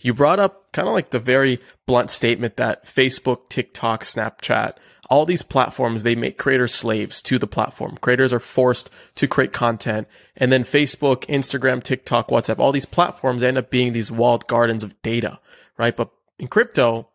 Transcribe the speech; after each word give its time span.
You 0.00 0.14
brought 0.14 0.40
up 0.40 0.72
kind 0.72 0.88
of 0.88 0.94
like 0.94 1.10
the 1.10 1.18
very 1.18 1.60
blunt 1.86 2.10
statement 2.10 2.56
that 2.56 2.84
Facebook, 2.84 3.48
TikTok, 3.48 4.02
Snapchat, 4.02 4.76
all 5.10 5.26
these 5.26 5.42
platforms, 5.42 6.04
they 6.04 6.14
make 6.14 6.38
creators 6.38 6.72
slaves 6.72 7.20
to 7.22 7.38
the 7.38 7.48
platform. 7.48 7.98
Creators 8.00 8.32
are 8.32 8.40
forced 8.40 8.90
to 9.16 9.26
create 9.26 9.52
content. 9.52 10.06
And 10.36 10.52
then 10.52 10.62
Facebook, 10.62 11.26
Instagram, 11.26 11.82
TikTok, 11.82 12.28
WhatsApp, 12.28 12.60
all 12.60 12.70
these 12.70 12.86
platforms 12.86 13.42
end 13.42 13.58
up 13.58 13.70
being 13.70 13.92
these 13.92 14.12
walled 14.12 14.46
gardens 14.46 14.84
of 14.84 15.00
data, 15.02 15.40
right? 15.76 15.96
But 15.96 16.10
in 16.38 16.46
crypto, 16.46 17.08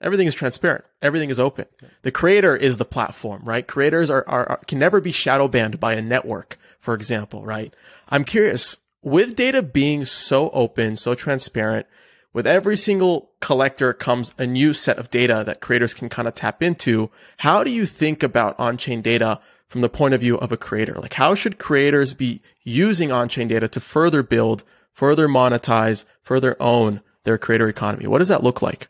everything 0.00 0.26
is 0.26 0.34
transparent. 0.34 0.84
Everything 1.02 1.28
is 1.28 1.38
open. 1.38 1.66
The 2.00 2.10
creator 2.10 2.56
is 2.56 2.78
the 2.78 2.86
platform, 2.86 3.42
right? 3.44 3.66
Creators 3.66 4.08
are, 4.08 4.24
are, 4.26 4.48
are 4.48 4.60
can 4.66 4.78
never 4.78 5.00
be 5.00 5.12
shadow 5.12 5.46
banned 5.46 5.78
by 5.78 5.92
a 5.92 6.02
network, 6.02 6.58
for 6.78 6.94
example, 6.94 7.44
right? 7.44 7.74
I'm 8.08 8.24
curious, 8.24 8.78
with 9.02 9.36
data 9.36 9.62
being 9.62 10.06
so 10.06 10.48
open, 10.50 10.96
so 10.96 11.14
transparent, 11.14 11.86
with 12.32 12.46
every 12.46 12.76
single 12.76 13.30
collector 13.40 13.92
comes 13.92 14.34
a 14.38 14.46
new 14.46 14.72
set 14.72 14.98
of 14.98 15.10
data 15.10 15.42
that 15.46 15.60
creators 15.60 15.94
can 15.94 16.08
kind 16.08 16.26
of 16.26 16.34
tap 16.34 16.62
into. 16.62 17.10
How 17.38 17.62
do 17.62 17.70
you 17.70 17.86
think 17.86 18.22
about 18.22 18.58
on-chain 18.58 19.02
data 19.02 19.40
from 19.68 19.80
the 19.80 19.88
point 19.88 20.14
of 20.14 20.20
view 20.20 20.38
of 20.38 20.52
a 20.52 20.56
creator? 20.56 20.94
Like 20.94 21.14
how 21.14 21.34
should 21.34 21.58
creators 21.58 22.14
be 22.14 22.40
using 22.64 23.12
on-chain 23.12 23.48
data 23.48 23.68
to 23.68 23.80
further 23.80 24.22
build, 24.22 24.64
further 24.92 25.28
monetize, 25.28 26.04
further 26.22 26.56
own 26.60 27.00
their 27.24 27.38
creator 27.38 27.68
economy? 27.68 28.06
What 28.06 28.18
does 28.18 28.28
that 28.28 28.42
look 28.42 28.62
like? 28.62 28.88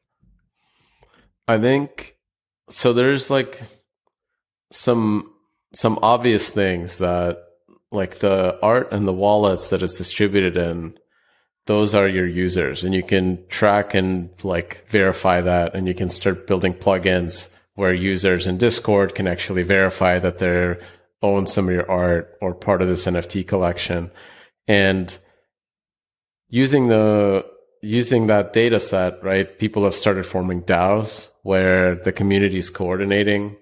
I 1.49 1.59
think 1.59 2.17
so 2.71 2.93
there's 2.93 3.31
like 3.31 3.61
some 4.71 5.31
some 5.75 5.99
obvious 6.03 6.51
things 6.51 6.99
that 6.99 7.39
like 7.91 8.19
the 8.21 8.59
art 8.63 8.93
and 8.93 9.07
the 9.07 9.13
wallets 9.13 9.71
that 9.71 9.83
it's 9.83 9.99
distributed 9.99 10.57
in 10.57 10.99
those 11.67 11.95
are 11.95 12.09
your 12.09 12.27
users 12.27 12.83
and 12.83 12.95
you 12.95 13.03
can 13.03 13.39
track 13.49 13.95
and 13.95 14.31
like 14.43 14.85
verify 14.89 15.41
that 15.41 15.75
and 15.75 15.87
you 15.87 15.95
can 15.95 16.11
start 16.11 16.47
building 16.47 16.75
plugins 16.75 17.55
where 17.75 17.95
users 17.95 18.47
in 18.47 18.59
discord 18.59 19.15
can 19.15 19.27
actually 19.27 19.63
verify 19.63 20.19
that 20.19 20.39
they 20.39 20.77
own 21.23 21.47
some 21.47 21.69
of 21.69 21.75
your 21.75 21.91
art 21.91 22.37
or 22.41 22.55
part 22.55 22.83
of 22.83 22.89
this 22.89 23.07
nft 23.07 23.47
collection. 23.47 24.11
And 24.67 25.17
using 26.49 26.89
the 26.89 27.47
using 27.81 28.27
that 28.29 28.53
data 28.53 28.79
set 28.79 29.23
right 29.25 29.59
people 29.59 29.85
have 29.85 29.95
started 29.95 30.25
forming 30.25 30.63
daos 30.63 31.29
where 31.43 31.97
the 31.97 32.13
community 32.13 32.59
is 32.59 32.71
coordinating 32.71 33.57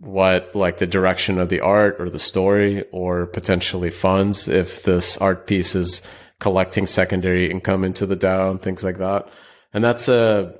what 0.00 0.54
like 0.54 0.76
the 0.76 0.86
direction 0.86 1.38
of 1.38 1.48
the 1.48 1.60
art 1.60 1.96
or 1.98 2.10
the 2.10 2.18
story 2.18 2.84
or 2.92 3.26
potentially 3.26 3.90
funds 3.90 4.46
if 4.46 4.82
this 4.82 5.16
art 5.18 5.46
piece 5.46 5.74
is 5.74 6.02
collecting 6.40 6.86
secondary 6.86 7.50
income 7.50 7.84
into 7.84 8.06
the 8.06 8.16
DAO 8.16 8.50
and 8.50 8.60
things 8.60 8.82
like 8.82 8.98
that. 8.98 9.28
And 9.72 9.84
that's 9.84 10.08
a 10.08 10.56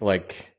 like 0.00 0.56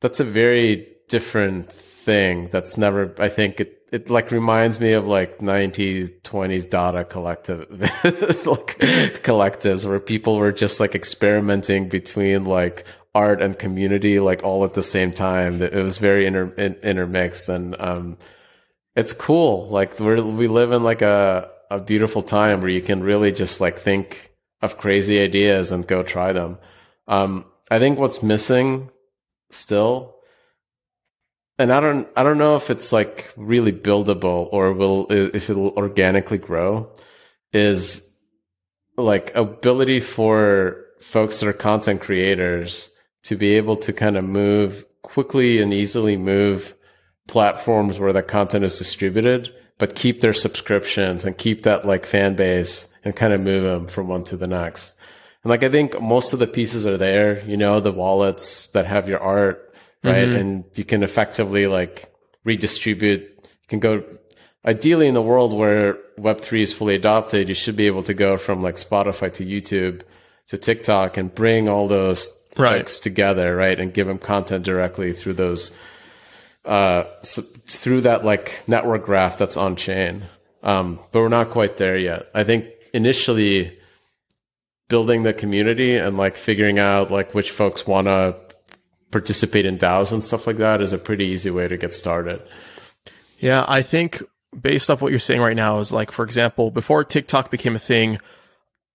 that's 0.00 0.20
a 0.20 0.24
very 0.24 0.88
different 1.08 1.70
thing. 1.70 2.48
That's 2.50 2.78
never 2.78 3.14
I 3.18 3.28
think 3.28 3.60
it 3.60 3.78
it 3.90 4.10
like 4.10 4.30
reminds 4.30 4.80
me 4.80 4.92
of 4.92 5.06
like 5.06 5.38
90s 5.38 6.10
20s 6.22 6.68
Dada 6.68 7.04
collective 7.04 7.66
like 7.70 8.78
collectives 9.22 9.88
where 9.88 10.00
people 10.00 10.36
were 10.36 10.52
just 10.52 10.78
like 10.80 10.94
experimenting 10.94 11.88
between 11.88 12.44
like 12.44 12.84
art 13.14 13.40
and 13.40 13.58
community 13.58 14.20
like 14.20 14.44
all 14.44 14.64
at 14.64 14.74
the 14.74 14.82
same 14.82 15.12
time 15.12 15.62
it 15.62 15.72
was 15.72 15.98
very 15.98 16.26
inter- 16.26 16.52
intermixed 16.82 17.48
and 17.48 17.74
um 17.80 18.18
it's 18.94 19.14
cool 19.14 19.68
like 19.70 19.98
we 19.98 20.20
we 20.20 20.48
live 20.48 20.72
in 20.72 20.82
like 20.82 21.00
a 21.00 21.50
a 21.70 21.78
beautiful 21.78 22.22
time 22.22 22.60
where 22.60 22.70
you 22.70 22.82
can 22.82 23.02
really 23.02 23.32
just 23.32 23.60
like 23.60 23.78
think 23.78 24.32
of 24.62 24.78
crazy 24.78 25.20
ideas 25.20 25.70
and 25.72 25.86
go 25.86 26.02
try 26.02 26.32
them. 26.32 26.58
Um, 27.06 27.44
I 27.70 27.78
think 27.78 27.98
what's 27.98 28.22
missing 28.22 28.90
still, 29.50 30.16
and 31.58 31.72
I 31.72 31.80
don't, 31.80 32.08
I 32.16 32.22
don't 32.22 32.38
know 32.38 32.56
if 32.56 32.70
it's 32.70 32.92
like 32.92 33.32
really 33.36 33.72
buildable 33.72 34.48
or 34.52 34.72
will, 34.72 35.06
if 35.10 35.50
it'll 35.50 35.70
organically 35.70 36.38
grow, 36.38 36.90
is 37.52 38.04
like 38.96 39.34
ability 39.34 40.00
for 40.00 40.84
folks 41.00 41.40
that 41.40 41.48
are 41.48 41.52
content 41.52 42.00
creators 42.00 42.90
to 43.24 43.36
be 43.36 43.54
able 43.54 43.76
to 43.76 43.92
kind 43.92 44.16
of 44.16 44.24
move 44.24 44.84
quickly 45.02 45.60
and 45.60 45.72
easily 45.72 46.16
move 46.16 46.74
platforms 47.28 47.98
where 47.98 48.12
the 48.12 48.22
content 48.22 48.64
is 48.64 48.78
distributed 48.78 49.54
but 49.78 49.94
keep 49.94 50.20
their 50.20 50.32
subscriptions 50.32 51.24
and 51.24 51.38
keep 51.38 51.62
that 51.62 51.86
like 51.86 52.04
fan 52.04 52.34
base 52.34 52.92
and 53.04 53.14
kind 53.16 53.32
of 53.32 53.40
move 53.40 53.62
them 53.62 53.86
from 53.86 54.08
one 54.08 54.24
to 54.24 54.36
the 54.36 54.46
next. 54.46 54.98
And 55.44 55.50
like 55.50 55.62
I 55.62 55.68
think 55.68 56.00
most 56.00 56.32
of 56.32 56.40
the 56.40 56.46
pieces 56.46 56.86
are 56.86 56.96
there, 56.96 57.42
you 57.44 57.56
know, 57.56 57.80
the 57.80 57.92
wallets 57.92 58.68
that 58.68 58.86
have 58.86 59.08
your 59.08 59.20
art, 59.20 59.72
right? 60.02 60.26
Mm-hmm. 60.26 60.36
And 60.36 60.64
you 60.74 60.84
can 60.84 61.02
effectively 61.02 61.66
like 61.66 62.12
redistribute. 62.44 63.20
You 63.22 63.68
can 63.68 63.80
go 63.80 64.02
ideally 64.64 65.06
in 65.06 65.14
the 65.14 65.22
world 65.22 65.54
where 65.54 65.96
web3 66.18 66.60
is 66.60 66.72
fully 66.72 66.94
adopted, 66.94 67.48
you 67.48 67.54
should 67.54 67.76
be 67.76 67.86
able 67.86 68.02
to 68.02 68.14
go 68.14 68.36
from 68.36 68.62
like 68.62 68.74
Spotify 68.74 69.32
to 69.32 69.44
YouTube 69.44 70.02
to 70.48 70.58
TikTok 70.58 71.16
and 71.16 71.34
bring 71.34 71.68
all 71.68 71.86
those 71.86 72.46
right. 72.56 72.86
together, 72.86 73.54
right? 73.54 73.78
And 73.78 73.94
give 73.94 74.06
them 74.06 74.18
content 74.18 74.64
directly 74.64 75.12
through 75.12 75.34
those 75.34 75.76
uh, 76.64 77.04
so 77.22 77.42
through 77.42 78.02
that 78.02 78.24
like 78.24 78.62
network 78.66 79.04
graph 79.04 79.38
that's 79.38 79.56
on 79.56 79.76
chain. 79.76 80.24
Um, 80.62 80.98
but 81.12 81.20
we're 81.20 81.28
not 81.28 81.50
quite 81.50 81.76
there 81.76 81.98
yet. 81.98 82.28
I 82.34 82.44
think 82.44 82.66
initially 82.92 83.78
building 84.88 85.22
the 85.22 85.32
community 85.32 85.94
and 85.96 86.16
like 86.16 86.36
figuring 86.36 86.78
out 86.78 87.10
like 87.10 87.34
which 87.34 87.50
folks 87.50 87.86
want 87.86 88.06
to 88.06 88.34
participate 89.10 89.66
in 89.66 89.78
DAOs 89.78 90.12
and 90.12 90.22
stuff 90.22 90.46
like 90.46 90.56
that 90.56 90.80
is 90.80 90.92
a 90.92 90.98
pretty 90.98 91.26
easy 91.26 91.50
way 91.50 91.68
to 91.68 91.76
get 91.76 91.94
started. 91.94 92.42
Yeah, 93.38 93.64
I 93.68 93.82
think 93.82 94.22
based 94.58 94.90
off 94.90 95.00
what 95.00 95.10
you're 95.10 95.20
saying 95.20 95.40
right 95.40 95.56
now 95.56 95.78
is 95.78 95.92
like, 95.92 96.10
for 96.10 96.24
example, 96.24 96.70
before 96.70 97.04
TikTok 97.04 97.50
became 97.50 97.76
a 97.76 97.80
thing, 97.80 98.18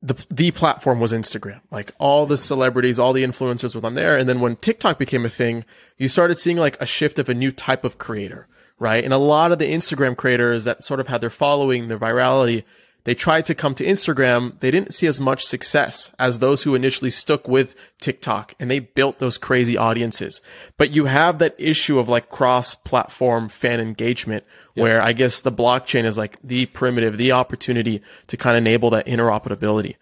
the 0.04 0.26
the 0.30 0.52
platform 0.52 1.00
was 1.00 1.14
Instagram. 1.14 1.62
Like 1.72 1.94
all 1.98 2.26
the 2.26 2.38
celebrities, 2.38 3.00
all 3.00 3.14
the 3.14 3.24
influencers 3.24 3.74
were 3.74 3.86
on 3.86 3.96
there. 3.96 4.18
And 4.18 4.28
then 4.28 4.42
when 4.42 4.58
TikTok 4.58 5.00
became 5.00 5.26
a 5.26 5.30
thing, 5.30 5.64
you 5.98 6.10
started 6.10 6.38
seeing 6.38 6.58
like 6.58 6.80
a 6.82 6.86
shift 6.86 7.18
of 7.18 7.30
a 7.30 7.34
new 7.34 7.52
type 7.52 7.86
of 7.86 7.98
creator, 7.98 8.48
right? 8.78 9.04
And 9.04 9.14
a 9.14 9.18
lot 9.18 9.54
of 9.54 9.60
the 9.60 9.72
Instagram 9.72 10.18
creators 10.18 10.66
that 10.66 10.84
sort 10.84 11.00
of 11.00 11.08
had 11.08 11.22
their 11.22 11.30
following, 11.30 11.88
their 11.88 11.98
virality, 11.98 12.66
they 13.06 13.14
tried 13.14 13.46
to 13.48 13.56
come 13.56 13.76
to 13.76 13.86
Instagram. 13.86 14.60
They 14.60 14.72
didn't 14.72 14.94
see 14.94 15.08
as 15.08 15.20
much 15.20 15.46
success 15.46 16.14
as 16.20 16.40
those 16.40 16.64
who 16.64 16.76
initially 16.76 17.10
stuck 17.10 17.48
with 17.48 17.76
TikTok 18.00 18.54
and 18.60 18.72
they 18.72 18.80
built 18.80 19.20
those 19.20 19.38
crazy 19.38 19.76
audiences. 19.76 20.42
But 20.78 20.92
you 20.96 21.06
have 21.06 21.40
that 21.40 21.56
issue 21.58 22.00
of 22.00 22.08
like 22.08 22.30
cross 22.30 22.76
platform 22.76 23.50
fan 23.50 23.80
engagement 23.80 24.46
where 24.76 25.02
I 25.02 25.14
guess 25.14 25.42
the 25.42 25.52
blockchain 25.52 26.06
is 26.06 26.18
like 26.18 26.38
the 26.44 26.66
primitive, 26.68 27.18
the 27.18 27.34
opportunity 27.34 28.02
to 28.28 28.38
kind 28.38 28.58
of 28.58 28.62
enable 28.62 28.90
that 28.92 29.06
interoperability. 29.06 29.96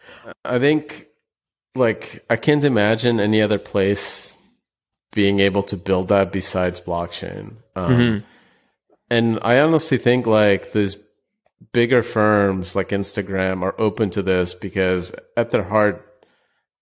I 0.46 0.60
think 0.60 1.08
like 1.76 2.24
I 2.30 2.36
can't 2.36 2.64
imagine 2.64 3.20
any 3.20 3.42
other 3.42 3.58
place 3.58 4.38
being 5.12 5.40
able 5.40 5.64
to 5.64 5.76
build 5.76 6.08
that 6.08 6.32
besides 6.32 6.80
blockchain. 6.80 7.56
Um, 7.76 7.92
mm-hmm. 7.92 8.26
And 9.10 9.40
I 9.42 9.60
honestly 9.60 9.98
think 9.98 10.26
like 10.26 10.72
these 10.72 10.96
bigger 11.74 12.04
firms 12.04 12.76
like 12.76 12.90
Instagram 12.90 13.62
are 13.62 13.80
open 13.80 14.10
to 14.12 14.22
this 14.22 14.54
because 14.54 15.14
at 15.38 15.52
their 15.52 15.64
heart, 15.64 16.08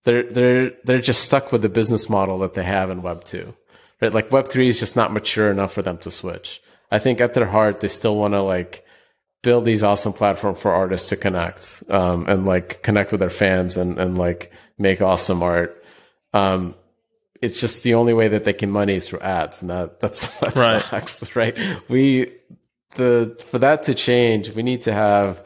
they're 0.04 0.22
they're 0.24 0.72
they're 0.84 0.98
just 1.00 1.24
stuck 1.24 1.52
with 1.52 1.62
the 1.62 1.68
business 1.68 2.08
model 2.08 2.38
that 2.40 2.54
they 2.54 2.62
have 2.62 2.90
in 2.90 3.02
Web 3.02 3.24
two, 3.24 3.54
right? 4.00 4.12
Like 4.12 4.32
Web 4.32 4.48
three 4.48 4.68
is 4.68 4.80
just 4.80 4.96
not 4.96 5.12
mature 5.12 5.50
enough 5.50 5.72
for 5.72 5.82
them 5.82 5.98
to 5.98 6.10
switch. 6.10 6.62
I 6.90 6.98
think 6.98 7.20
at 7.20 7.34
their 7.34 7.46
heart, 7.46 7.80
they 7.80 7.88
still 7.88 8.16
want 8.16 8.34
to 8.34 8.42
like 8.42 8.84
build 9.42 9.64
these 9.64 9.82
awesome 9.82 10.12
platform 10.12 10.54
for 10.54 10.72
artists 10.72 11.08
to 11.10 11.16
connect 11.16 11.82
um, 11.88 12.26
and 12.28 12.46
like 12.46 12.82
connect 12.82 13.10
with 13.10 13.20
their 13.20 13.30
fans 13.30 13.76
and 13.76 13.98
and 13.98 14.16
like 14.16 14.52
make 14.78 15.02
awesome 15.02 15.42
art. 15.42 15.82
Um, 16.32 16.74
it's 17.42 17.60
just 17.60 17.82
the 17.82 17.94
only 17.94 18.12
way 18.12 18.28
that 18.28 18.44
they 18.44 18.52
can 18.52 18.70
money 18.70 18.94
is 18.94 19.08
through 19.08 19.20
ads, 19.20 19.60
and 19.60 19.70
that 19.70 20.00
that's 20.00 20.38
that 20.40 20.54
right. 20.56 20.82
sucks, 20.82 21.36
right? 21.36 21.56
We 21.88 22.32
the 22.94 23.36
for 23.48 23.58
that 23.58 23.84
to 23.84 23.94
change, 23.94 24.50
we 24.50 24.62
need 24.62 24.82
to 24.82 24.92
have 24.92 25.44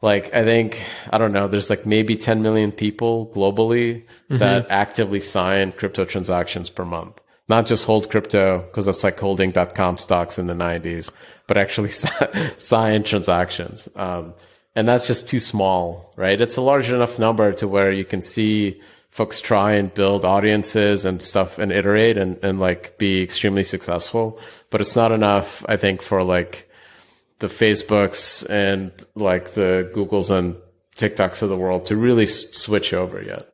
like 0.00 0.34
I 0.34 0.44
think 0.44 0.82
I 1.10 1.18
don't 1.18 1.32
know. 1.32 1.48
There's 1.48 1.70
like 1.70 1.86
maybe 1.86 2.16
10 2.16 2.42
million 2.42 2.72
people 2.72 3.32
globally 3.34 4.02
mm-hmm. 4.02 4.38
that 4.38 4.66
actively 4.68 5.20
sign 5.20 5.72
crypto 5.72 6.04
transactions 6.04 6.68
per 6.68 6.84
month. 6.84 7.20
Not 7.48 7.66
just 7.66 7.84
hold 7.84 8.10
crypto 8.10 8.62
because 8.62 8.86
that's 8.86 9.04
like 9.04 9.18
holding 9.18 9.50
dot 9.50 9.74
com 9.74 9.96
stocks 9.96 10.38
in 10.38 10.46
the 10.46 10.54
90s, 10.54 11.10
but 11.46 11.56
actually 11.56 11.90
sign 12.56 13.02
transactions. 13.02 13.88
Um, 13.96 14.34
and 14.74 14.88
that's 14.88 15.06
just 15.06 15.28
too 15.28 15.40
small, 15.40 16.12
right? 16.16 16.40
It's 16.40 16.56
a 16.56 16.62
large 16.62 16.90
enough 16.90 17.18
number 17.18 17.52
to 17.54 17.68
where 17.68 17.92
you 17.92 18.04
can 18.04 18.22
see 18.22 18.80
folks 19.12 19.42
try 19.42 19.74
and 19.74 19.92
build 19.92 20.24
audiences 20.24 21.04
and 21.04 21.22
stuff 21.22 21.58
and 21.58 21.70
iterate 21.70 22.16
and, 22.16 22.38
and 22.42 22.58
like 22.58 22.98
be 22.98 23.22
extremely 23.22 23.62
successful. 23.62 24.40
But 24.70 24.80
it's 24.80 24.96
not 24.96 25.12
enough, 25.12 25.64
I 25.68 25.76
think, 25.76 26.02
for 26.02 26.24
like 26.24 26.68
the 27.38 27.46
Facebooks 27.46 28.48
and 28.48 28.90
like 29.14 29.52
the 29.52 29.90
Googles 29.94 30.30
and 30.30 30.56
TikToks 30.96 31.42
of 31.42 31.50
the 31.50 31.56
world 31.56 31.86
to 31.86 31.96
really 31.96 32.24
s- 32.24 32.52
switch 32.54 32.94
over 32.94 33.22
yet. 33.22 33.48